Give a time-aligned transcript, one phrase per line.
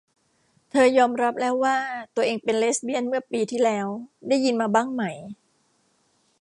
[0.69, 1.77] เธอยอมรับแล้วว่า
[2.15, 3.87] ตัวเองเป็นเลสเบียนเมื่อปีที่แล้ว
[4.27, 5.01] ได้ยินมาบ้างไหม?